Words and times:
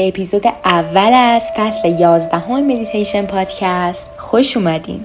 به 0.00 0.08
اپیزود 0.08 0.46
اول 0.64 1.12
از 1.14 1.50
فصل 1.56 1.88
11 1.88 2.38
هم 2.38 2.64
مدیتیشن 2.64 3.26
پادکست 3.26 4.06
خوش 4.18 4.56
اومدین. 4.56 5.04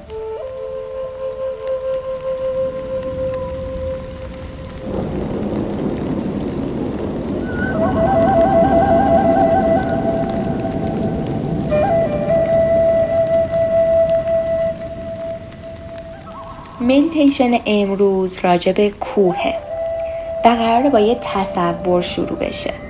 مدیتیشن 16.82 17.60
امروز 17.66 18.40
راجب 18.44 18.90
کوهه 18.90 19.56
و 20.46 20.48
قراره 20.48 20.90
با 20.90 21.00
یه 21.00 21.18
تصور 21.22 22.02
شروع 22.02 22.38
بشه. 22.40 22.85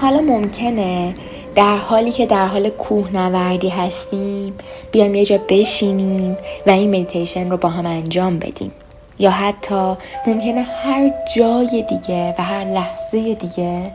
حالا 0.00 0.20
ممکنه 0.20 1.14
در 1.54 1.76
حالی 1.76 2.10
که 2.10 2.26
در 2.26 2.46
حال 2.46 2.70
کوهنوردی 2.70 3.68
هستیم 3.68 4.52
بیایم 4.92 5.14
یه 5.14 5.24
جا 5.24 5.38
بشینیم 5.48 6.36
و 6.66 6.70
این 6.70 6.88
مدیتیشن 6.88 7.50
رو 7.50 7.56
با 7.56 7.68
هم 7.68 7.86
انجام 7.86 8.38
بدیم. 8.38 8.72
یا 9.18 9.30
حتی 9.30 9.94
ممکنه 10.26 10.62
هر 10.62 11.10
جای 11.36 11.84
دیگه 11.88 12.34
و 12.38 12.42
هر 12.42 12.64
لحظه 12.64 13.34
دیگه 13.34 13.90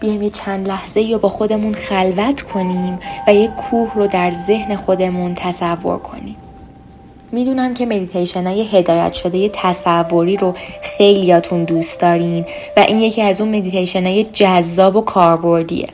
بیایم 0.00 0.22
یه 0.22 0.30
چند 0.30 0.68
لحظه 0.68 1.00
یا 1.00 1.18
با 1.18 1.28
خودمون 1.28 1.74
خلوت 1.74 2.42
کنیم 2.42 2.98
و 3.26 3.34
یه 3.34 3.48
کوه 3.48 3.94
رو 3.94 4.06
در 4.06 4.30
ذهن 4.30 4.76
خودمون 4.76 5.34
تصور 5.34 5.98
کنیم. 5.98 6.36
می‌دونم 7.32 7.74
که 7.74 7.86
مدیتیشن 7.86 8.46
های 8.46 8.66
هدایت 8.72 9.12
شده 9.12 9.50
تصوری 9.52 10.36
رو 10.36 10.54
خیلیاتون 10.82 11.64
دوست 11.64 12.00
دارین 12.00 12.44
و 12.76 12.80
این 12.80 12.98
یکی 12.98 13.22
از 13.22 13.40
اون 13.40 13.56
مدیتیشن 13.56 14.06
های 14.06 14.24
جذاب 14.24 14.96
و 14.96 15.00
کاربردیه. 15.00 15.88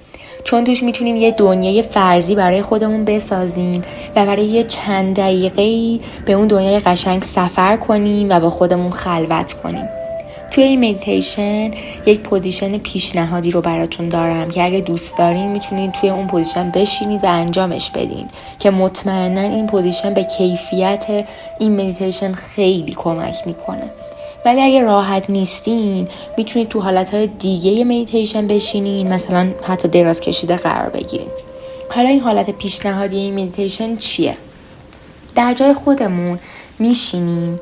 چون 0.44 0.64
توش 0.64 0.82
می‌تونیم 0.82 1.16
یه 1.16 1.30
دنیای 1.30 1.82
فرضی 1.82 2.34
برای 2.34 2.62
خودمون 2.62 3.04
بسازیم 3.04 3.82
و 4.16 4.26
برای 4.26 4.44
یه 4.44 4.64
چند 4.64 5.16
دقیقه 5.16 5.98
به 6.26 6.32
اون 6.32 6.46
دنیای 6.46 6.78
قشنگ 6.78 7.22
سفر 7.22 7.76
کنیم 7.76 8.30
و 8.30 8.40
با 8.40 8.50
خودمون 8.50 8.90
خلوت 8.90 9.52
کنیم. 9.52 10.01
توی 10.52 10.64
این 10.64 10.90
مدیتیشن 10.90 11.70
یک 12.06 12.20
position 12.20 12.78
پیشنهادی 12.78 13.50
رو 13.50 13.60
براتون 13.60 14.08
دارم 14.08 14.50
که 14.50 14.64
اگه 14.64 14.80
دوست 14.80 15.18
دارین 15.18 15.46
می‌تونید 15.46 15.92
توی 15.92 16.10
اون 16.10 16.26
position 16.26 16.70
بشینید 16.70 17.24
و 17.24 17.26
انجامش 17.26 17.90
بدین 17.90 18.28
که 18.58 18.70
مطمئنا 18.70 19.40
این 19.40 19.66
position 19.66 20.14
به 20.14 20.24
کیفیت 20.24 21.26
این 21.58 21.72
مدیتیشن 21.72 22.32
خیلی 22.32 22.94
کمک 22.94 23.36
می‌کنه. 23.46 23.90
ولی 24.44 24.62
اگه 24.62 24.80
راحت 24.80 25.30
نیستین 25.30 26.08
می‌تونید 26.36 26.68
تو 26.68 26.80
حالتهای 26.80 27.26
دیگه 27.26 27.84
مدیتیشن 27.84 28.46
بشینین 28.46 29.08
مثلا 29.08 29.50
حتی 29.68 29.88
دراز 29.88 30.20
کشیده 30.20 30.56
قرار 30.56 30.88
بگیرین. 30.90 31.28
حالا 31.90 32.08
این 32.08 32.20
حالت 32.20 32.50
پیشنهادی 32.50 33.16
این 33.16 33.34
مدیتیشن 33.34 33.96
چیه؟ 33.96 34.36
در 35.34 35.54
جای 35.54 35.74
خودمون 35.74 36.38
میشینیم. 36.78 37.60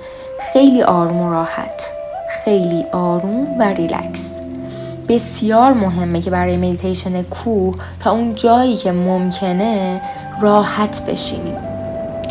خیلی 0.52 0.82
آروم 0.82 1.20
و 1.20 1.30
راحت. 1.32 1.99
خیلی 2.44 2.84
آروم 2.92 3.46
و 3.58 3.62
ریلکس. 3.62 4.40
بسیار 5.08 5.72
مهمه 5.72 6.20
که 6.20 6.30
برای 6.30 6.56
مدیتیشن 6.56 7.22
کوه 7.22 7.76
تا 8.00 8.10
اون 8.10 8.34
جایی 8.34 8.76
که 8.76 8.92
ممکنه 8.92 10.00
راحت 10.40 11.06
بشینیم. 11.06 11.56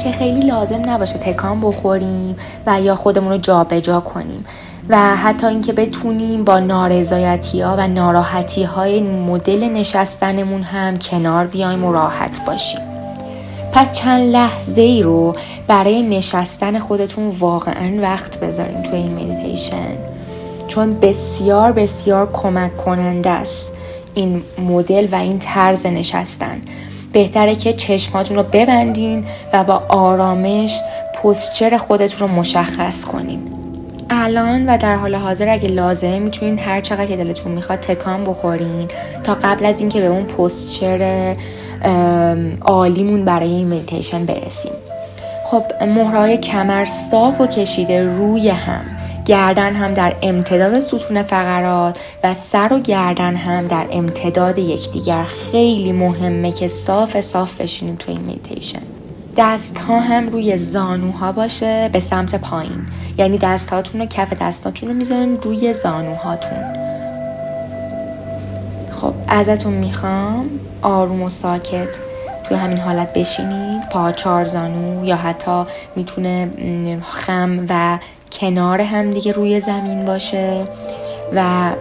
که 0.03 0.11
خیلی 0.11 0.39
لازم 0.39 0.89
نباشه 0.89 1.17
تکان 1.17 1.61
بخوریم 1.61 2.36
و 2.67 2.81
یا 2.81 2.95
خودمون 2.95 3.31
رو 3.31 3.37
جابجا 3.37 3.80
جا 3.80 3.99
کنیم. 3.99 4.45
و 4.89 5.15
حتی 5.15 5.47
اینکه 5.47 5.73
بتونیم 5.73 6.43
با 6.43 6.59
نارضایتی 6.59 7.61
ها 7.61 7.76
و 7.77 7.87
ناراحتی 7.87 8.64
های 8.64 9.02
مدل 9.02 9.64
نشستنمون 9.64 10.64
هم 10.64 10.97
کنار 10.97 11.47
بیایم 11.47 11.83
و 11.83 11.93
راحت 11.93 12.45
باشیم. 12.45 12.89
پس 13.73 13.93
چند 13.93 14.31
لحظه 14.31 14.81
ای 14.81 15.03
رو 15.03 15.35
برای 15.67 16.02
نشستن 16.02 16.80
خودتون 16.80 17.30
واقعا 17.30 18.02
وقت 18.02 18.39
بذارین 18.39 18.83
تو 18.83 18.95
این 18.95 19.13
مدیتیشن 19.13 19.97
چون 20.67 20.99
بسیار 20.99 21.71
بسیار 21.71 22.29
کمک 22.33 22.77
کننده 22.77 23.29
است 23.29 23.71
این 24.13 24.41
مدل 24.69 25.08
و 25.11 25.15
این 25.15 25.39
طرز 25.39 25.85
نشستن. 25.85 26.61
بهتره 27.13 27.55
که 27.55 27.73
چشماتون 27.73 28.37
رو 28.37 28.43
ببندین 28.43 29.25
و 29.53 29.63
با 29.63 29.83
آرامش 29.89 30.79
پستچر 31.23 31.77
خودتون 31.77 32.29
رو 32.29 32.35
مشخص 32.35 33.05
کنین. 33.05 33.41
الان 34.09 34.69
و 34.69 34.77
در 34.77 34.95
حال 34.95 35.15
حاضر 35.15 35.49
اگه 35.49 35.69
لازمه 35.69 36.19
می‌تونین 36.19 36.59
هر 36.59 36.81
چقدر 36.81 37.05
که 37.05 37.17
دلتون 37.17 37.52
می‌خواد 37.52 37.79
تکان 37.79 38.23
بخورین 38.23 38.87
تا 39.23 39.33
قبل 39.33 39.65
از 39.65 39.79
اینکه 39.79 39.99
به 39.99 40.08
اون 40.08 40.23
پستچر 40.23 41.35
عالیمون 42.61 43.25
برای 43.25 43.49
این 43.49 43.67
مدیتیشن 43.67 44.25
برسیم. 44.25 44.71
خب 45.45 45.63
مهرهای 45.85 46.37
کمر 46.37 46.85
صاف 46.85 47.41
و 47.41 47.47
کشیده 47.47 48.03
روی 48.03 48.49
هم. 48.49 48.81
گردن 49.25 49.73
هم 49.73 49.93
در 49.93 50.15
امتداد 50.21 50.79
ستون 50.79 51.23
فقرات 51.23 51.99
و 52.23 52.33
سر 52.33 52.73
و 52.73 52.79
گردن 52.79 53.35
هم 53.35 53.67
در 53.67 53.85
امتداد 53.91 54.57
یکدیگر. 54.57 55.23
خیلی 55.23 55.91
مهمه 55.91 56.51
که 56.51 56.67
صاف 56.67 57.21
صاف 57.21 57.61
بشینیم 57.61 57.95
تو 57.95 58.11
این 58.11 58.21
مدیتیشن 58.21 58.81
دست 59.37 59.77
ها 59.77 59.99
هم 59.99 60.29
روی 60.29 60.57
زانوها 60.57 61.31
باشه 61.31 61.89
به 61.93 61.99
سمت 61.99 62.35
پایین. 62.35 62.87
یعنی 63.17 63.37
دست 63.37 63.69
هاتون 63.69 64.01
و 64.01 64.05
کف 64.05 64.33
دستاتون 64.41 64.89
رو 64.89 64.95
می‌ذارین 64.95 65.41
روی 65.41 65.73
زانوهاتون. 65.73 66.59
خب 68.91 69.13
ازتون 69.27 69.73
می‌خوام 69.73 70.49
آروم 70.81 71.23
و 71.23 71.29
ساکت. 71.29 71.97
توی 72.43 72.57
همین 72.57 72.79
حالت 72.79 73.13
بشینید. 73.13 73.89
یا 73.92 74.11
چار 74.11 74.45
زانو 74.45 75.05
یا 75.05 75.15
حتی 75.15 75.63
می‌تونه 75.95 76.49
خم 77.09 77.65
و 77.69 77.99
کنار 78.31 78.81
هم 78.81 79.11
دیگه 79.11 79.31
روی 79.31 79.59
زمین 79.59 80.05
باشه 80.05 80.63
و 81.35 81.71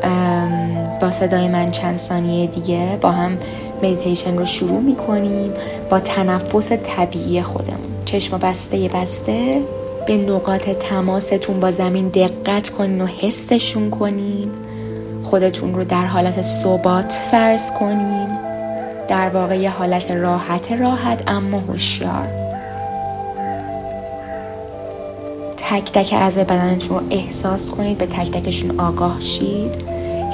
با 1.01 1.11
صدای 1.11 1.49
من 1.49 1.71
چند 1.71 1.97
ثانیه 1.97 2.47
دیگه 2.47 2.99
با 3.01 3.11
هم 3.11 3.39
مدیتیشن 3.83 4.39
رو 4.39 4.47
شروع 4.47 4.81
می‌کنیم 4.81 5.53
با 5.91 6.01
تنفس 6.01 6.73
طبیعی 6.73 7.43
خودمون. 7.43 7.89
چشم 8.05 8.39
بسته 8.39 8.89
بسته. 8.89 9.63
به 10.07 10.17
نقاط 10.17 10.71
تماستون 10.71 11.61
با 11.61 11.71
زمین 11.71 12.09
دقت 12.09 12.69
کنین 12.69 13.01
و 13.01 13.07
حسشون 13.07 13.91
کنین. 13.91 14.51
خودتون 15.23 15.75
رو 15.75 15.85
در 15.85 16.07
حالت 16.07 16.43
ثبات 16.43 17.13
فرض 17.31 17.73
کنین. 17.73 18.18
در 19.09 19.29
واقع 19.29 19.59
یه 19.59 19.71
حالت 19.71 20.11
راحت 20.11 20.73
راحت 20.73 21.23
اما 21.27 21.59
هوشیار. 21.59 22.29
تک 25.57 25.93
تک 25.93 26.13
اعضای 26.13 26.45
بدنتون 26.45 26.99
رو 26.99 27.05
احساس 27.11 27.71
کنید 27.71 27.99
به 27.99 28.07
تک 28.07 28.31
تکشون 28.31 28.81
آگاه 28.81 29.21
شید. 29.21 29.75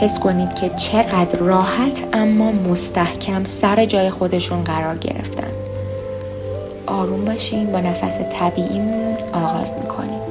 حس 0.01 0.19
کنید 0.19 0.55
که 0.55 0.69
چقدر 0.69 1.39
راحت 1.39 2.05
اما 2.13 2.53
مستحکم 2.53 3.45
سر 3.45 3.85
جای 3.85 4.11
خودشون 4.11 4.65
قرار 4.65 4.99
گرفتن. 4.99 5.51
آروم 6.87 7.25
باشین 7.25 7.73
با 7.73 7.81
نفس 7.81 8.19
طبیعیمون 8.19 9.17
آغاز 9.33 9.77
می‌کنیم. 9.79 10.24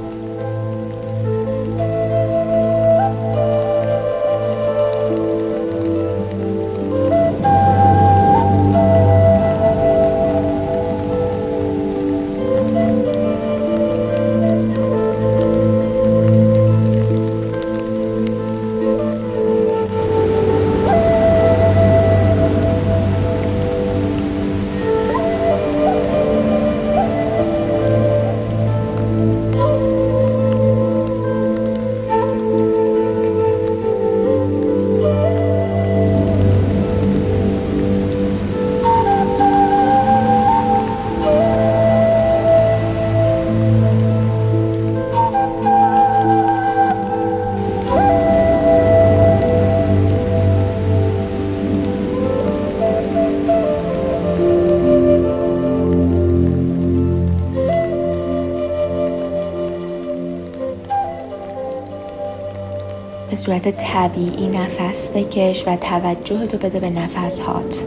صورت 63.64 63.78
طبیعی 63.78 64.48
نفس 64.48 65.12
بکش 65.16 65.68
و 65.68 65.76
توجه 65.76 66.48
تو 66.48 66.58
بده 66.58 66.80
به 66.80 66.90
نفس 66.90 67.40
هات 67.40 67.86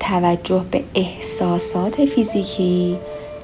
توجه 0.00 0.64
به 0.70 0.84
احساسات 0.94 2.04
فیزیکی 2.04 2.98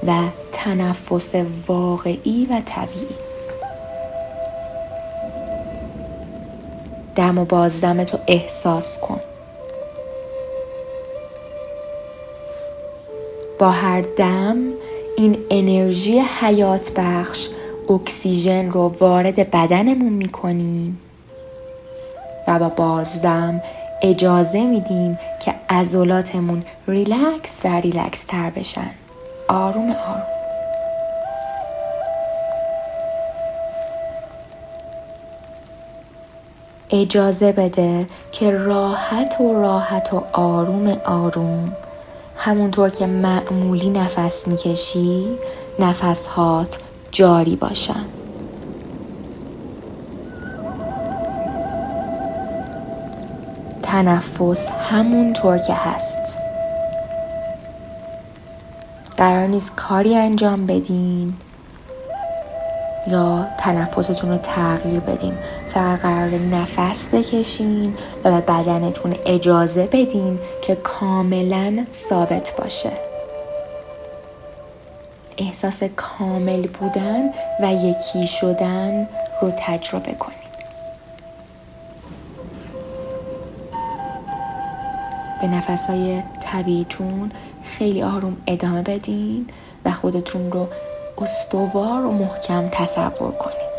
و 0.07 0.13
تنفس 0.51 1.35
واقعی 1.67 2.47
و 2.51 2.61
طبیعی. 2.65 3.15
دم 7.15 7.37
و 7.37 7.45
بازدم 7.45 8.03
تو 8.03 8.17
احساس 8.27 8.99
کن. 8.99 9.19
با 13.59 13.69
هر 13.69 14.01
دم 14.01 14.57
این 15.17 15.37
انرژی 15.49 16.19
حیات 16.19 16.91
بخش 16.95 17.47
اکسیژن 17.91 18.71
رو 18.71 18.95
وارد 18.99 19.51
بدنمون 19.51 20.13
می‌کنیم. 20.13 20.99
و 22.47 22.59
با 22.59 22.69
بازدم 22.69 23.61
اجازه 24.01 24.65
میدیم 24.65 25.19
که 25.45 25.53
عضلاتمون 25.69 26.63
ریلکس 26.87 27.61
و 27.65 27.67
ریلکس 27.67 28.25
تر 28.25 28.49
بشن. 28.49 28.89
آروم 29.47 29.89
آروم. 29.91 30.23
اجازه 36.89 37.51
بده 37.51 38.07
که 38.31 38.51
راحت 38.51 39.41
و 39.41 39.53
راحت 39.61 40.13
و 40.13 40.23
آروم 40.33 40.87
آروم 41.05 41.73
همونطور 42.37 42.89
که 42.89 43.07
معمولی 43.07 43.89
نفس 43.89 44.47
می‌کشی 44.47 45.25
نفس 45.79 46.25
هات 46.25 46.77
جاری 47.11 47.55
باشن. 47.55 48.05
تنفس 53.83 54.67
همونطور 54.69 55.57
که 55.57 55.73
هست. 55.73 56.37
قرار 59.17 59.47
نیست 59.47 59.75
کاری 59.75 60.15
انجام 60.15 60.65
بدین 60.65 61.33
یا 63.07 63.47
تنفستون 63.57 64.31
رو 64.31 64.37
تغییر 64.37 64.99
بدیم 64.99 65.37
فقط 65.73 65.99
قرار 65.99 66.29
نفس 66.29 67.15
بکشین 67.15 67.97
و 68.23 68.31
به 68.31 68.41
بدنتون 68.41 69.15
اجازه 69.25 69.89
بدین 69.91 70.39
که 70.61 70.75
کاملا 70.75 71.85
ثابت 71.93 72.53
باشه. 72.57 73.10
احساس 75.41 75.83
کامل 75.83 76.67
بودن 76.67 77.29
و 77.61 77.73
یکی 77.73 78.27
شدن 78.27 79.07
رو 79.41 79.51
تجربه 79.57 80.13
کنید 80.13 80.41
به 85.41 85.47
نفسهای 85.47 86.23
طبیعیتون 86.41 87.31
خیلی 87.63 88.03
آروم 88.03 88.37
ادامه 88.47 88.81
بدین 88.81 89.49
و 89.85 89.91
خودتون 89.91 90.51
رو 90.51 90.67
استوار 91.17 92.05
و 92.05 92.11
محکم 92.11 92.67
تصور 92.71 93.31
کنید 93.31 93.70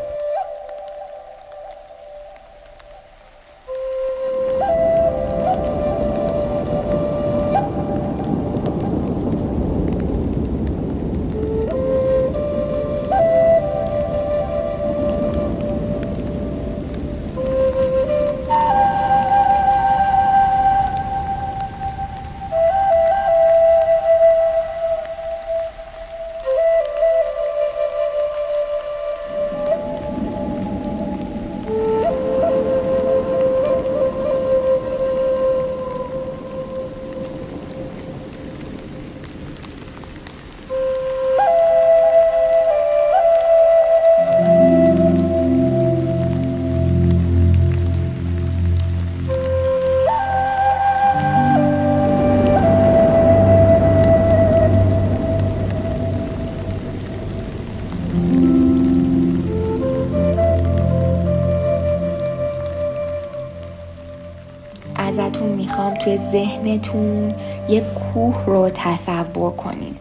ازتون 65.13 65.49
می‌خوام 65.49 65.95
توی 65.95 66.17
ذهنتون 66.17 67.35
یک 67.69 67.83
کوه 67.83 68.47
رو 68.47 68.71
تصور 68.75 69.51
کنین. 69.51 69.95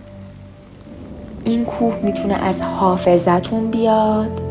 این 1.46 1.66
کوه 1.66 1.96
می‌تونه 2.04 2.34
از 2.34 2.62
حافظتون 2.62 3.72
بیاد 3.72 4.42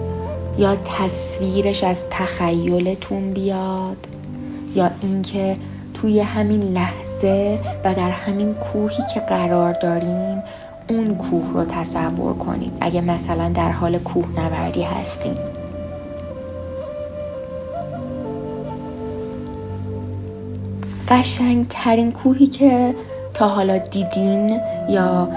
یا 0.59 0.77
تصویرش 0.77 1.85
از 1.85 2.05
تخیلتون 2.11 3.33
بیاد 3.33 3.97
یا 4.75 4.91
اینکه 5.03 5.57
توی 5.95 6.21
همین 6.21 6.62
لحظه 6.62 7.59
و 7.85 7.95
در 7.95 8.11
همین 8.11 8.53
کوهی 8.53 9.05
که 9.15 9.21
قرار 9.21 9.73
داریم 9.73 10.43
اون 10.89 11.15
کوه 11.15 11.53
رو 11.53 11.65
تصور 11.65 12.33
کنید 12.33 12.73
اگه 12.81 13.01
مثلا 13.01 13.49
در 13.49 13.73
حال 13.73 13.99
کوه 13.99 14.27
نوردی 14.41 14.83
هستیم 14.83 15.35
قشنگترین 21.11 22.12
کوهی 22.12 22.47
که 22.47 22.95
تا 23.35 23.49
حالا 23.49 23.79
دیدین 23.79 24.61
یا 24.88 25.29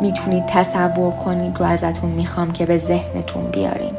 می‌تونید 0.00 0.46
تصور 0.46 1.12
کنید 1.12 1.58
رو 1.58 1.66
ازتون 1.66 2.10
می‌خوام 2.10 2.52
که 2.52 2.66
به 2.66 2.78
ذهنتون 2.78 3.50
بیارین. 3.50 3.94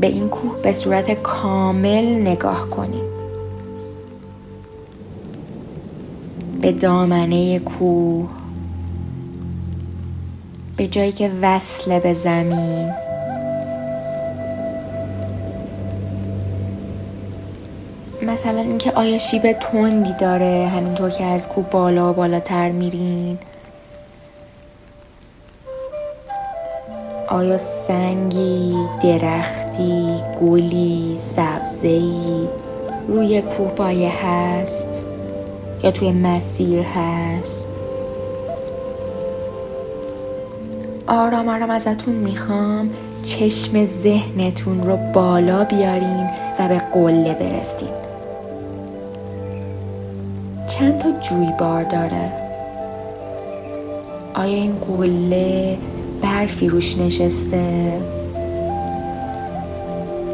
به 0.00 0.06
این 0.06 0.28
کوه 0.28 0.62
به 0.62 0.72
صورت 0.72 1.10
کامل 1.22 2.20
نگاه 2.20 2.70
کنید 2.70 3.18
به 6.60 6.72
دامنه 6.72 7.58
کوه. 7.58 8.28
به 10.76 10.86
جایی 10.86 11.12
که 11.12 11.30
وصله 11.42 12.00
به 12.00 12.14
زمین. 12.14 13.07
مثلا 18.28 18.60
اینکه 18.60 18.92
آیا 18.92 19.18
شیب 19.18 19.52
تندی 19.52 20.12
داره 20.12 20.68
همینطور 20.74 21.10
که 21.10 21.24
از 21.24 21.48
کوه 21.48 21.64
بالا 21.70 22.10
و 22.10 22.12
بالاتر 22.12 22.70
میرین؟ 22.70 23.38
آیا 27.28 27.58
سنگی 27.58 28.76
درختی 29.02 30.20
گلی 30.42 31.16
سبزی 31.18 32.48
روی 33.08 33.42
کوه 33.42 33.74
بایه 33.74 34.26
هست 34.26 35.04
یا 35.82 35.90
توی 35.90 36.12
مسیر 36.12 36.78
هست؟ 36.78 37.68
آرام 41.06 41.48
آرام 41.48 41.70
ازتون 41.70 42.14
می‌خوام 42.14 42.90
چشم 43.24 43.84
ذهنتون 43.84 44.82
رو 44.82 44.96
بالا 44.96 45.64
بیارین 45.64 46.30
و 46.58 46.68
به 46.68 46.78
قله 46.78 47.34
برسین. 47.34 48.07
چند 50.78 50.98
تا 50.98 51.10
جویبار 51.20 51.84
داره؟ 51.84 52.32
آیا 54.34 54.54
این 54.54 54.76
قله 54.80 55.78
برفی 56.22 56.68
روش 56.68 56.98
نشسته؟ 56.98 57.92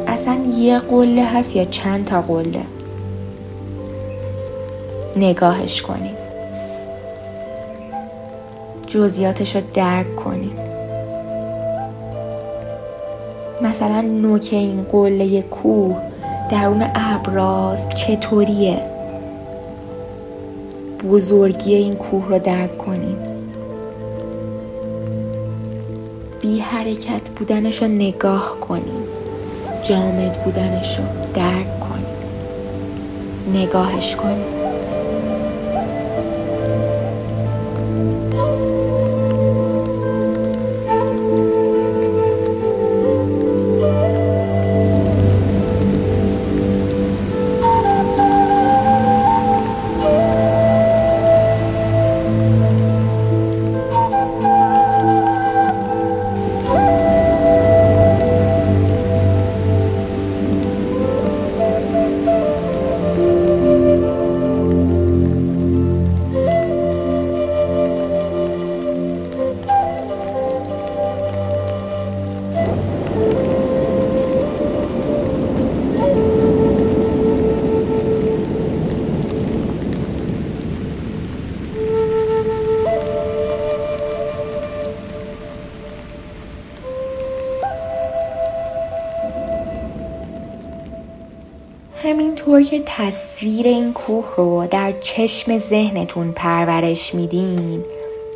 اصلا 0.07 0.37
یه 0.55 0.79
قله 0.79 1.25
هست 1.25 1.57
یا 1.57 1.65
چند 1.65 2.05
تا 2.05 2.23
قله؟ 2.23 2.63
نگاهش 5.17 5.83
کنید 5.83 6.19
جزئیاتش 8.87 9.57
رو 9.57 9.63
درک 9.75 10.17
کنید 10.17 10.59
مثلا 13.63 14.01
نوک 14.01 14.49
این 14.53 14.87
قله 14.93 15.43
کوه 15.43 15.97
درون 16.51 16.87
ابراز 16.95 17.89
چطوریه؟ 17.89 18.94
بزرگی 21.11 21.75
این 21.75 21.95
کوه 21.95 22.29
رو 22.29 22.39
درک 22.39 22.79
کنید 22.79 23.35
بی 26.41 26.59
حرکت 26.59 27.31
بودنش 27.31 27.83
رو 27.83 27.89
نگاه 27.89 28.57
کنیم. 28.61 29.05
جامد 29.83 30.45
بودنش 30.45 30.99
رو 30.99 31.05
درک 31.35 31.81
کنیم. 31.81 32.07
نگاهش 33.55 34.17
کنیم. 34.17 34.54
همینطور 92.05 92.63
که 92.63 92.83
تصویر 92.87 93.67
این 93.67 93.93
کوه 93.93 94.25
رو 94.37 94.67
در 94.71 94.93
چشم 95.01 95.59
ذهنتون 95.59 96.33
پرورش 96.33 97.15
میدین 97.15 97.85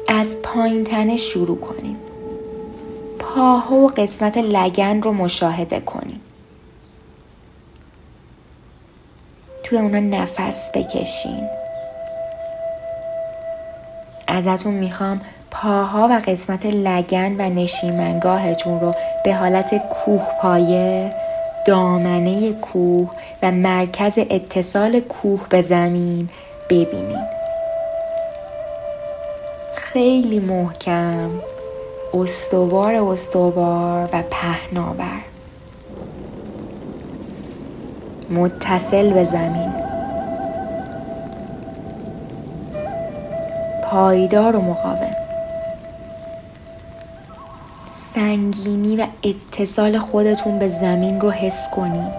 از 0.09 0.43
پایین 0.43 0.85
تنه 0.85 1.17
شروع 1.17 1.59
کنیم 1.59 1.97
پاها 3.19 3.77
و 3.77 3.89
قسمت 3.89 4.39
لگن 4.39 5.03
رو 5.03 5.13
مشاهده 5.13 5.81
کنیم 5.81 6.21
توی 9.63 9.79
اونا 9.79 10.01
نفس 10.01 10.71
بکشین. 10.75 11.49
ازتون 14.27 14.75
می‌خوام 14.75 15.21
پاها 15.51 16.09
و 16.11 16.21
قسمت 16.27 16.67
لگن 16.67 17.37
و 17.39 17.51
نشیمنگاهتون 17.51 18.81
رو 18.81 18.95
به 19.25 19.35
حالت 19.35 19.89
کوه 19.89 20.23
پایه 20.43 21.15
دامنه 21.69 22.53
کوه 22.53 23.11
و 23.43 23.51
مرکز 23.51 24.19
اتصال 24.19 25.01
کوه 25.01 25.41
به 25.49 25.63
زمین 25.63 26.29
ببینید 26.71 27.39
خیلی 29.75 30.41
محکم 30.41 31.31
استوار 32.15 32.95
استوار 32.95 34.09
و 34.13 34.23
پهناور. 34.31 35.21
متصل 38.31 39.13
به 39.13 39.25
زمین. 39.25 39.73
پایدار 43.85 44.57
و 44.57 44.61
مقاوم. 44.61 45.28
سنگینی 48.19 48.97
و 48.97 49.07
اتصال 49.23 49.99
خودتون 49.99 50.59
به 50.59 50.69
زمین 50.69 51.21
رو 51.21 51.31
حس 51.31 51.71
کنید 51.71 52.13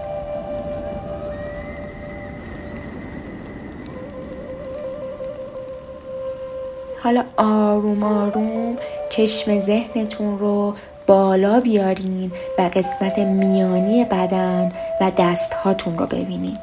حالا 7.02 7.24
آروم 7.36 8.02
آروم 8.02 8.76
چشم 9.10 9.60
ذهنتون 9.60 10.38
رو 10.38 10.74
بالا 11.06 11.60
بیارین 11.60 12.32
و 12.58 12.62
قسمت 12.62 13.18
میانی 13.18 14.04
بدن 14.04 14.72
و 15.00 15.12
دست 15.18 15.54
هاتون 15.54 15.98
رو 15.98 16.06
ببینین. 16.06 16.58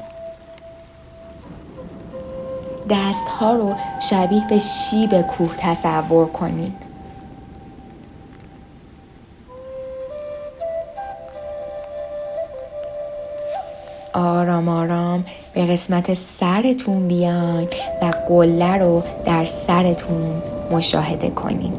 دست 2.90 3.28
ها 3.28 3.52
رو 3.52 3.74
شبیه 4.00 4.42
به 4.50 4.58
شیب 4.58 5.22
کوه 5.22 5.56
تصور 5.56 6.26
کنین. 6.26 6.72
آرام 14.12 14.68
آرام 14.68 15.24
به 15.54 15.66
قسمت 15.66 16.14
سرتون 16.14 17.08
بیاین 17.08 17.68
و 18.02 18.12
قله 18.28 18.78
رو 18.78 19.02
در 19.24 19.44
سرتون 19.44 20.42
مشاهده 20.70 21.30
کنین. 21.30 21.72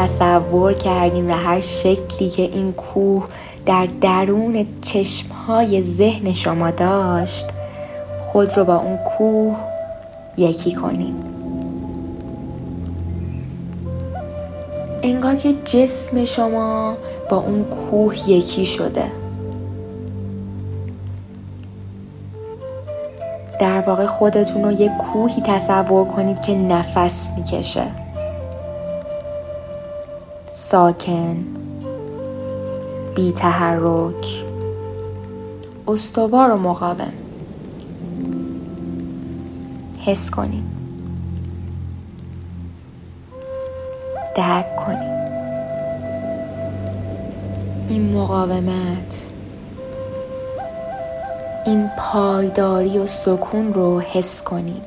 تصور 0.00 0.72
کردیم 0.72 1.30
و 1.30 1.32
هر 1.32 1.60
شکلی 1.60 2.28
که 2.28 2.42
این 2.42 2.72
کوه 2.72 3.26
در 3.66 3.88
درون 4.00 4.66
چشمهای 4.80 5.82
ذهن 5.82 6.32
شما 6.32 6.70
داشت 6.70 7.46
خود 8.18 8.56
رو 8.58 8.64
با 8.64 8.76
اون 8.76 8.96
کوه 8.96 9.56
یکی 10.36 10.72
کنیم. 10.72 11.14
انگار 15.02 15.36
که 15.36 15.54
جسم 15.64 16.24
شما 16.24 16.96
با 17.30 17.36
اون 17.36 17.64
کوه 17.64 18.30
یکی 18.30 18.64
شده. 18.64 19.04
در 23.60 23.80
واقع 23.80 24.06
خودتون 24.06 24.64
رو 24.64 24.72
یک 24.72 24.92
کوهی 24.96 25.42
تصور 25.42 26.04
کنید 26.04 26.40
که 26.40 26.54
نفس 26.54 27.32
می‌کشه. 27.36 28.09
ساکن 30.60 31.44
بی 33.14 33.32
تحرک. 33.32 34.44
استوار 35.88 36.50
و 36.50 36.56
مقاوم. 36.56 37.12
حس 39.98 40.30
کنیم. 40.30 40.70
درک 44.36 44.76
کنیم. 44.76 45.20
این 47.88 48.16
مقاومت 48.16 49.26
این 51.66 51.90
پایداری 51.98 52.98
و 52.98 53.06
سکون 53.06 53.74
رو 53.74 54.00
حس 54.00 54.42
کنیم. 54.42 54.82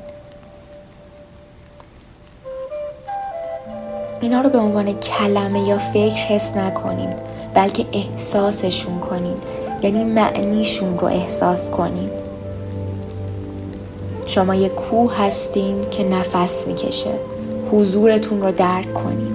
اینا 4.24 4.40
رو 4.40 4.50
به 4.50 4.58
عنوان 4.58 4.92
کلمه 4.92 5.68
یا 5.68 5.78
فکر 5.78 6.14
حس 6.14 6.56
نکنین 6.56 7.10
بلکه 7.54 7.86
احساسشون 7.92 9.00
کنین. 9.00 9.36
یعنی 9.82 10.04
معنیشون 10.04 10.98
رو 10.98 11.06
احساس 11.06 11.70
کنین. 11.70 12.10
شما 14.26 14.54
یه 14.54 14.68
کوه 14.68 15.16
هستین 15.18 15.90
که 15.90 16.04
نفس 16.04 16.66
می‌کشه. 16.66 17.10
حضورتون 17.72 18.42
رو 18.42 18.52
درک 18.52 18.94
کنین. 18.94 19.33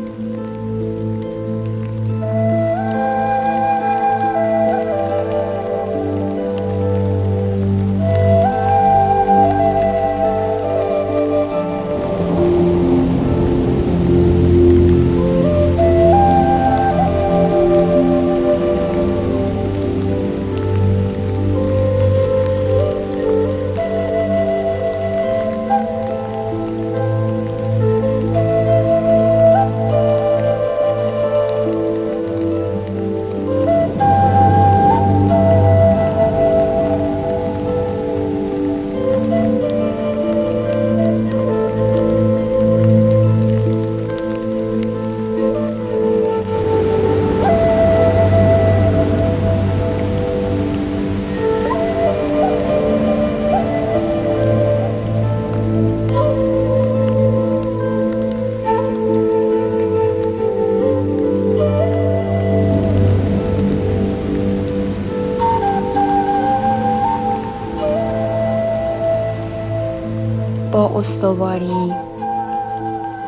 استواری 71.00 71.94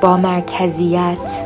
با 0.02 0.18
مرکزیت. 0.18 1.46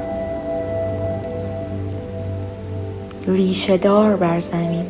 ریشهدار 3.27 4.15
بر 4.15 4.39
زمین. 4.39 4.85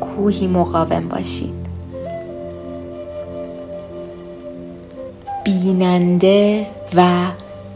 کوهی 0.00 0.46
مقاوم 0.46 1.08
باشید. 1.08 1.54
بیننده 5.44 6.66
و 6.94 7.06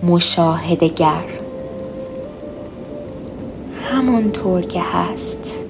مشاهدگر 0.02 1.24
همانطور 3.92 4.60
که 4.60 4.80
هست. 4.80 5.63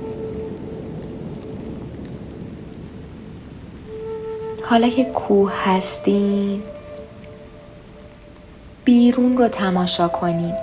حالا 4.67 4.89
که 4.89 5.05
کوه 5.05 5.53
هستین 5.65 6.63
بیرون 8.85 9.37
رو 9.37 9.49
تماشا 9.49 10.09
کنین. 10.09 10.55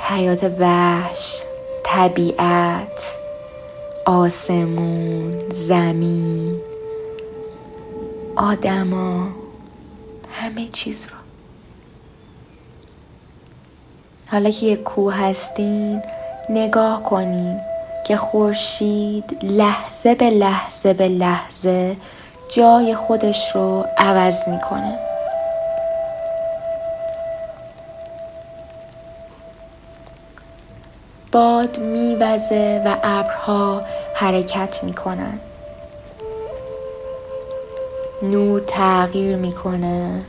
حیات 0.00 0.44
وحش 0.58 1.42
طبیعت 1.84 3.18
آسمون 4.04 5.50
زمین 5.50 6.60
آدما 8.36 9.28
همه 10.32 10.68
چیز 10.68 11.06
رو. 11.06 11.16
حالا 14.30 14.50
که 14.50 14.66
یه 14.66 14.76
کوه 14.76 15.14
هستین 15.14 16.02
نگاه 16.50 17.02
کنین. 17.02 17.75
که 18.06 18.16
خورشید 18.16 19.38
لحظه 19.42 20.14
به 20.14 20.30
لحظه 20.30 20.92
به 20.92 21.08
لحظه 21.08 21.96
جای 22.48 22.94
خودش 22.94 23.56
رو 23.56 23.84
عوض 23.98 24.48
می‌کنه. 24.48 24.98
باد 31.32 31.78
میوزه 31.78 32.82
و 32.84 32.96
ابرها 33.02 33.82
حرکت 34.14 34.84
می‌کنن. 34.84 35.40
نور 38.22 38.60
تغییر 38.66 39.36
می‌کنه. 39.36 40.24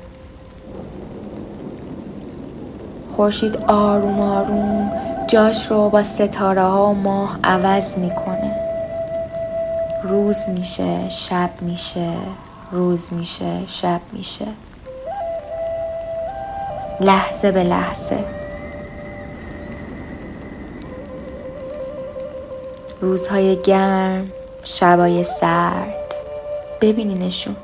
خورشید 3.11 3.57
آروم 3.67 4.19
آروم 4.19 5.06
جاش 5.27 5.67
رو 5.71 5.89
با 5.89 6.03
ستاره 6.03 6.61
ها 6.61 6.89
و 6.89 6.93
ماه 6.93 7.39
عوض 7.43 7.97
می‌کنه. 7.97 8.55
روز 10.03 10.49
میشه 10.49 11.09
شب 11.09 11.49
میشه 11.61 12.13
روز 12.71 13.13
میشه 13.13 13.67
شب 13.67 14.01
میشه. 14.13 14.45
لحظه 16.99 17.51
به 17.51 17.63
لحظه. 17.63 18.17
روزهای 23.01 23.61
گرم 23.61 24.31
شبای 24.63 25.23
سرد. 25.23 26.15
ببینینشون. 26.81 27.55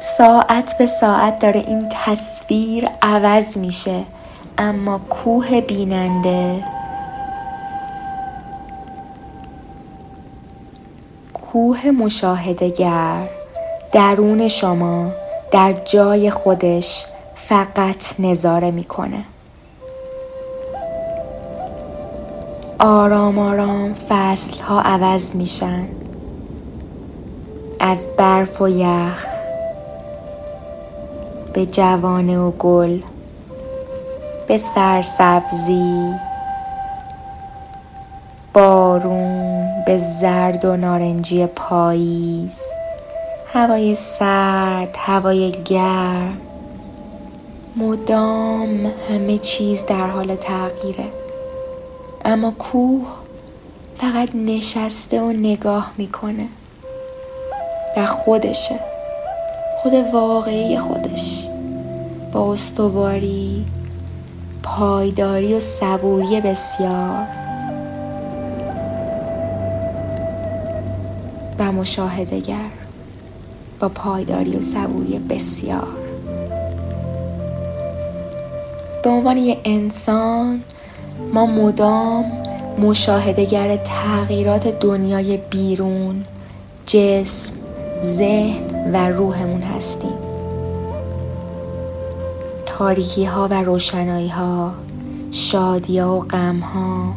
ساعت 0.00 0.78
به 0.78 0.86
ساعت 0.86 1.38
داره 1.38 1.60
این 1.60 1.88
تصویر 1.88 2.88
عوض 3.02 3.56
میشه. 3.56 4.04
اما 4.58 5.00
کوه 5.10 5.60
بیننده. 5.60 6.64
کوه 11.34 11.90
مشاهدگر 11.90 13.28
درون 13.92 14.48
شما 14.48 15.12
در 15.50 15.72
جای 15.72 16.30
خودش 16.30 17.06
فقط 17.34 18.20
نظاره 18.20 18.70
می‌کنه. 18.70 19.24
آرام 22.78 23.38
آرام 23.38 23.94
فصل 23.94 24.60
ها 24.60 24.80
عوض 24.80 25.34
میشن. 25.36 25.88
از 27.80 28.08
برف 28.16 28.62
و 28.62 28.68
یخ 28.68 29.26
به 31.52 31.66
جوانه 31.66 32.38
و 32.38 32.50
گل 32.50 33.00
به 34.46 34.58
سرسبزی 34.58 36.14
بارون 38.54 39.84
به 39.86 39.98
زرد 39.98 40.64
و 40.64 40.76
نارنجی 40.76 41.46
پاییز 41.46 42.56
هوای 43.46 43.94
سرد 43.94 44.96
هوای 44.98 45.52
گرم 45.64 46.36
مدام 47.76 48.92
همه 49.10 49.38
چیز 49.38 49.86
در 49.86 50.06
حال 50.06 50.34
تغییره. 50.34 51.04
اما 52.24 52.50
کوه 52.50 53.06
فقط 53.96 54.28
نشسته 54.34 55.20
و 55.20 55.32
نگاه 55.32 55.92
می‌کنه 55.98 56.46
و 57.96 58.06
خودشه. 58.06 58.80
خود 59.78 59.92
واقعی 60.12 60.78
خودش. 60.78 61.48
با 62.32 62.52
استواری 62.52 63.64
پایداری 64.64 65.54
و 65.54 65.60
صبوری 65.60 66.40
بسیار 66.40 67.26
و 71.58 71.72
مشاهدگر 71.72 72.70
با 73.80 73.88
پایداری 73.88 74.56
و 74.56 74.60
صبوری 74.62 75.18
بسیار. 75.18 75.88
به 79.02 79.10
عنوان 79.10 79.36
یه 79.36 79.58
انسان 79.64 80.62
ما 81.34 81.46
مدام 81.46 82.24
مشاهدگر 82.78 83.76
تغییرات 83.76 84.80
دنیای 84.80 85.36
بیرون 85.36 86.24
جسم 86.86 87.54
ذهن 88.02 88.92
و 88.92 89.08
روحمون 89.08 89.62
هستیم. 89.62 90.23
تاریکی 92.78 93.24
ها 93.24 93.48
و 93.50 93.62
روشنایی 93.62 94.28
ها 94.28 94.70
شادی 95.30 95.98
ها 95.98 96.16
و 96.16 96.20
غم 96.20 96.60
ها 96.60 97.14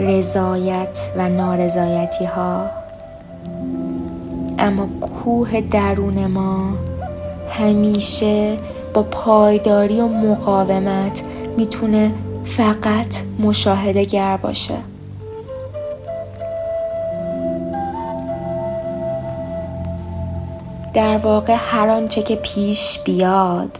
رضایت 0.00 1.10
و 1.16 1.28
نارضایتی 1.28 2.24
ها 2.24 2.66
اما 4.58 4.88
کوه 5.00 5.60
درون 5.60 6.26
ما 6.26 6.72
همیشه 7.50 8.58
با 8.94 9.02
پایداری 9.02 10.00
و 10.00 10.08
مقاومت 10.08 11.22
می‌تونه 11.56 12.12
فقط 12.44 13.16
مشاهده 13.38 14.04
گر 14.04 14.36
باشه. 14.36 14.74
در 20.94 21.18
واقع 21.18 21.56
هر 21.58 21.88
آنچه 21.88 22.22
که 22.22 22.36
پیش 22.36 22.98
بیاد 23.04 23.78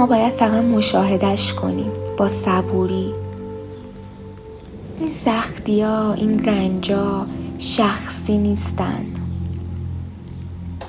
ما 0.00 0.06
باید 0.06 0.32
فقط 0.32 0.62
مشاهدش 0.62 1.54
کنیم 1.54 1.92
با 2.16 2.28
صبوری. 2.28 3.12
این 5.00 5.08
سختی 5.08 5.82
ها 5.82 6.12
این 6.12 6.44
رنجا 6.44 7.26
شخصی 7.58 8.38
نیستن 8.38 9.06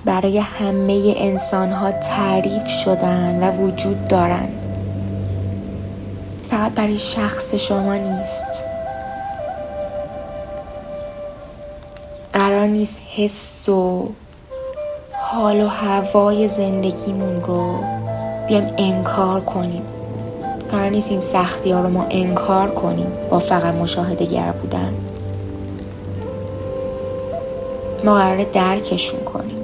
برای 0.05 0.37
همه 0.37 1.13
انسان 1.17 1.71
ها 1.71 1.91
تعریف 1.91 2.67
شدن 2.67 3.43
و 3.43 3.51
وجود 3.51 4.07
دارن 4.07 4.49
فقط 6.49 6.71
برای 6.71 6.97
شخص 6.97 7.55
شما 7.55 7.95
نیست. 7.95 8.63
قرار 12.33 12.67
نیست 12.67 12.99
حس 13.15 13.69
و 13.69 14.09
حال 15.11 15.61
و 15.61 15.67
هوای 15.67 16.47
زندگیمون 16.47 17.41
رو 17.41 18.00
بیام 18.51 18.67
انکار 18.77 19.41
کنیم. 19.41 19.81
قرار 20.71 20.89
نیست 20.89 21.11
این 21.11 21.21
سختی 21.21 21.71
ها 21.71 21.81
رو 21.81 21.89
ما 21.89 22.05
انکار 22.09 22.71
کنیم. 22.71 23.07
با 23.29 23.39
فقط 23.39 23.75
مشاهده 23.75 24.25
گر 24.25 24.51
بودن. 24.51 24.93
ما 28.05 28.15
قرار 28.15 28.43
درکشون 28.43 29.19
کنیم. 29.19 29.57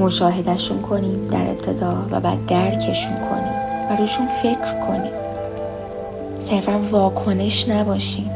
مشاهدهشون 0.00 0.80
کنیم 0.80 1.28
در 1.28 1.50
ابتدا 1.50 1.96
و 2.10 2.20
بعد 2.20 2.46
درکشون 2.46 3.16
کنیم. 3.16 3.54
و 3.90 3.96
روشون 3.96 4.26
فکر 4.26 4.80
کنیم. 4.88 5.12
صرفا 6.38 6.80
واکنش 6.90 7.68
نباشیم. 7.68 8.30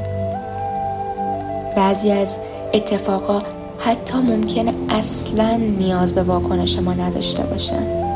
بعضی 1.76 2.10
از 2.10 2.38
اتفاقا 2.74 3.42
حتی 3.78 4.18
ممکنه 4.18 4.74
اصلا 4.88 5.56
نیاز 5.78 6.14
به 6.14 6.22
واکنش 6.22 6.78
ما 6.78 6.94
نداشته 6.94 7.42
باشن. 7.42 8.09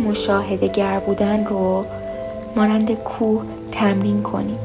مشاهده 0.00 0.68
گر 0.68 0.98
بودن 0.98 1.46
رو 1.46 1.84
مانند 2.56 2.94
کوه 2.94 3.42
تمرین 3.72 4.22
کنیم. 4.22 4.58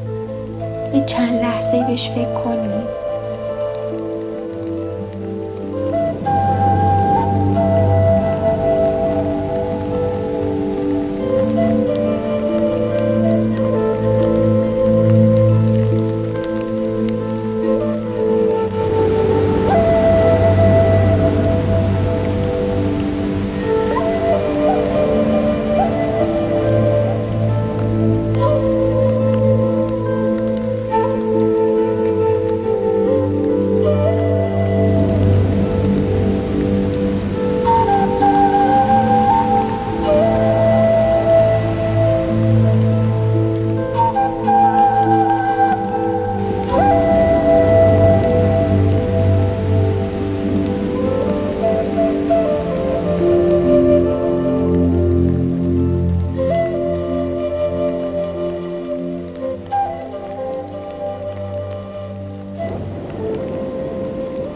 یه 0.94 1.04
چند 1.04 1.40
لحظه 1.40 1.84
بهش 1.86 2.10
فکر 2.10 2.34
کنیم. 2.34 2.95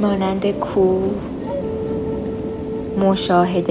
مانند 0.00 0.50
کوه 0.50 1.10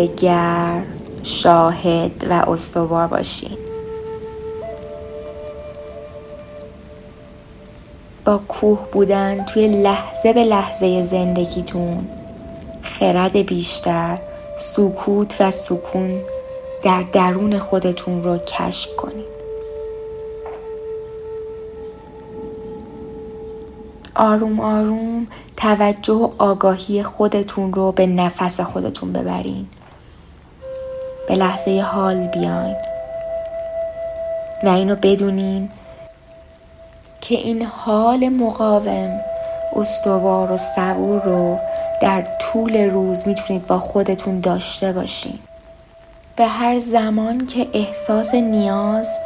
گر 0.06 0.84
شاهد 1.24 2.26
و 2.30 2.34
استوار 2.34 3.08
باشین 3.08 3.58
با 8.26 8.40
کوه 8.48 8.80
بودن 8.92 9.46
توی 9.46 9.68
لحظه 9.68 10.34
به 10.34 10.44
لحظه 10.44 11.04
زندگیتون 11.04 12.08
خرد 12.82 13.38
بیشتر 13.38 14.20
سکوت 14.58 15.38
و 15.40 15.52
سکون 15.52 16.22
در 16.84 17.04
درون 17.12 17.58
خودتون 17.58 18.24
رو 18.24 18.38
کشف 18.38 18.96
کنید. 18.96 19.29
آروم 24.20 24.60
آروم 24.60 25.28
توجه 25.58 26.14
و 26.14 26.30
آگاهی 26.38 27.04
خودتون 27.04 27.74
رو 27.74 27.92
به 27.92 28.08
نفس 28.08 28.62
خودتون 28.62 29.14
ببرین. 29.14 29.68
به 31.28 31.36
لحظه 31.36 31.82
حال 31.82 32.28
بیاین. 32.28 32.76
و 34.64 34.70
اینو 34.70 34.96
بدونین 34.96 35.70
که 37.22 37.36
این 37.36 37.66
حال 37.66 38.30
مقاوم 38.30 39.20
استوار 39.76 40.52
و 40.52 40.58
صبور 40.58 41.22
رو 41.22 41.58
در 42.02 42.26
طول 42.40 42.90
روز 42.90 43.28
می‌تونید 43.28 43.68
با 43.68 43.78
خودتون 43.78 44.40
داشته 44.40 44.94
باشین. 44.94 45.40
به 46.36 46.46
هر 46.46 46.80
زمان 46.80 47.46
که 47.46 47.68
احساس 47.74 48.36
نیاز 48.36 49.18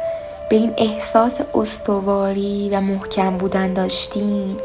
به 0.50 0.56
این 0.56 0.74
احساس 0.78 1.40
استواری 1.54 2.70
و 2.72 2.80
محکم 2.80 3.38
بودن 3.38 3.72
داشتین 3.72 4.56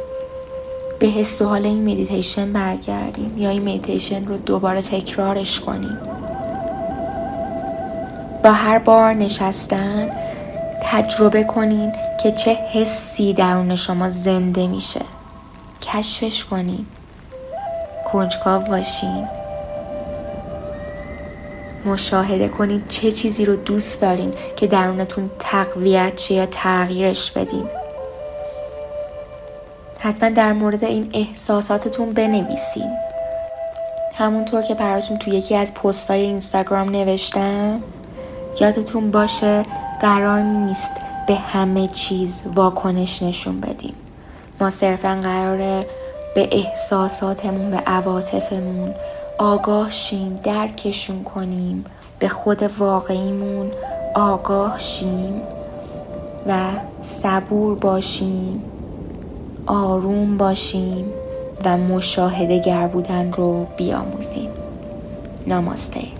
به 0.99 1.07
حس 1.07 1.41
و 1.41 1.45
حال 1.45 1.65
این 1.65 1.91
مدیتیشن 1.91 2.53
برگردیم 2.53 3.37
یا 3.37 3.49
این 3.49 3.61
مدیتیشن 3.61 4.25
رو 4.25 4.37
دوباره 4.37 4.81
تکرارش 4.81 5.59
کنیم. 5.59 5.97
با 8.43 8.51
هر 8.51 8.79
بار 8.79 9.13
نشستن 9.13 10.09
تجربه 10.83 11.43
کنین 11.43 11.91
که 12.23 12.31
چه 12.31 12.53
حسی 12.53 13.33
درون 13.33 13.75
شما 13.75 14.09
زنده 14.09 14.67
میشه. 14.67 15.01
کشفش 15.81 16.45
کنین. 16.45 16.85
کنجکاو 18.11 18.63
باشین. 18.63 19.27
مشاهده 21.85 22.47
کنین 22.47 22.83
چه 22.89 23.11
چیزی 23.11 23.45
رو 23.45 23.55
دوست 23.55 24.01
دارین 24.01 24.33
که 24.55 24.67
درونتون 24.67 25.29
تقویت 25.39 26.17
شه 26.17 26.33
یا 26.33 26.45
تغییرش 26.45 27.31
بدین. 27.31 27.78
حتما 29.99 30.29
در 30.29 30.53
مورد 30.53 30.83
این 30.83 31.09
احساساتتون 31.13 32.13
بنویسین. 32.13 32.91
همونطور 34.15 34.61
که 34.61 34.75
براتون 34.75 35.17
تو 35.17 35.29
یکی 35.29 35.55
از 35.55 35.73
پستای 35.73 36.21
اینستاگرام 36.21 36.89
نوشتم 36.89 37.83
یادتون 38.61 39.11
باشه 39.11 39.65
قرار 39.99 40.41
نیست 40.41 40.91
به 41.27 41.35
همه 41.35 41.87
چیز 41.87 42.41
واکنش 42.55 43.23
نشون 43.23 43.61
بدیم. 43.61 43.95
ما 44.61 44.69
صرفا 44.69 45.19
قراره 45.23 45.85
به 46.35 46.49
احساساتمون 46.51 47.71
به 47.71 47.77
عواطفمون 47.77 48.93
آگاه 49.37 49.91
شیم 49.91 50.39
درکشون 50.43 51.23
کنیم 51.23 51.85
به 52.19 52.27
خود 52.27 52.63
واقعیمون 52.77 53.71
آگاه 54.15 54.79
شیم 54.79 55.41
و 56.47 56.57
صبور 57.01 57.75
باشیم. 57.75 58.63
آروم 59.69 60.37
باشیم 60.37 61.05
و 61.65 61.77
مشاهده 61.77 62.59
گر 62.59 62.87
بودن 62.87 63.31
رو 63.33 63.67
بیاموزیم. 63.77 64.49
ناماسته 65.47 66.18